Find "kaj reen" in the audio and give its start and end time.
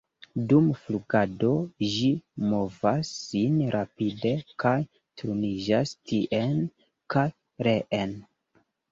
7.15-8.17